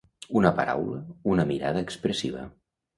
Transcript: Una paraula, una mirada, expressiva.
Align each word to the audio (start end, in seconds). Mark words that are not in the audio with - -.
Una 0.39 0.51
paraula, 0.61 0.97
una 1.35 1.47
mirada, 1.53 1.87
expressiva. 1.89 2.53